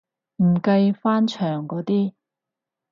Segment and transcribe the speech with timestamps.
[0.37, 2.11] 唔計翻牆嗰啲